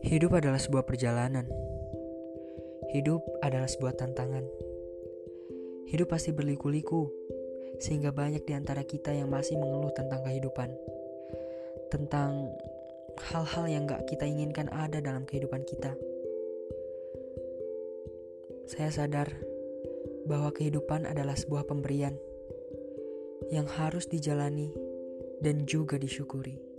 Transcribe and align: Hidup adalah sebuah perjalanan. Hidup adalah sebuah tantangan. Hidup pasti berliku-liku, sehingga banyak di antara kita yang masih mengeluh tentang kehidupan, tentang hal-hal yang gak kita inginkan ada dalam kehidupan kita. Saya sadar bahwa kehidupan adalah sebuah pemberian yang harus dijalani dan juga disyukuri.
Hidup 0.00 0.32
adalah 0.32 0.56
sebuah 0.56 0.88
perjalanan. 0.88 1.44
Hidup 2.88 3.20
adalah 3.44 3.68
sebuah 3.68 4.00
tantangan. 4.00 4.48
Hidup 5.92 6.08
pasti 6.08 6.32
berliku-liku, 6.32 7.12
sehingga 7.76 8.08
banyak 8.08 8.48
di 8.48 8.56
antara 8.56 8.80
kita 8.80 9.12
yang 9.12 9.28
masih 9.28 9.60
mengeluh 9.60 9.92
tentang 9.92 10.24
kehidupan, 10.24 10.72
tentang 11.92 12.48
hal-hal 13.28 13.64
yang 13.68 13.84
gak 13.84 14.08
kita 14.08 14.24
inginkan 14.24 14.72
ada 14.72 15.04
dalam 15.04 15.28
kehidupan 15.28 15.68
kita. 15.68 15.92
Saya 18.72 18.88
sadar 18.88 19.28
bahwa 20.24 20.48
kehidupan 20.56 21.04
adalah 21.04 21.36
sebuah 21.36 21.68
pemberian 21.68 22.16
yang 23.52 23.68
harus 23.68 24.08
dijalani 24.08 24.72
dan 25.44 25.68
juga 25.68 26.00
disyukuri. 26.00 26.69